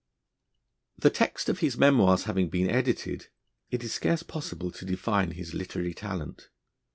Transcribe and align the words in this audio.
The 0.97 1.11
text 1.11 1.47
of 1.47 1.59
his 1.59 1.77
'Memoirs' 1.77 2.23
having 2.23 2.49
been 2.49 2.67
edited, 2.71 3.27
it 3.69 3.83
is 3.83 3.93
scarce 3.93 4.23
possible 4.23 4.71
to 4.71 4.83
define 4.83 5.33
his 5.33 5.53
literary 5.53 5.93
talent. 5.93 6.49